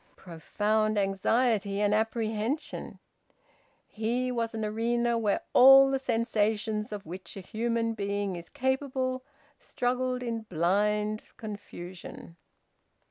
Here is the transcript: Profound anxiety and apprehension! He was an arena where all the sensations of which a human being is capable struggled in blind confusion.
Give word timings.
Profound 0.15 0.97
anxiety 0.97 1.79
and 1.79 1.93
apprehension! 1.93 2.97
He 3.87 4.31
was 4.31 4.55
an 4.55 4.65
arena 4.65 5.15
where 5.15 5.41
all 5.53 5.91
the 5.91 5.99
sensations 5.99 6.91
of 6.91 7.05
which 7.05 7.37
a 7.37 7.41
human 7.41 7.93
being 7.93 8.35
is 8.35 8.49
capable 8.49 9.23
struggled 9.59 10.23
in 10.23 10.41
blind 10.41 11.21
confusion. 11.37 12.35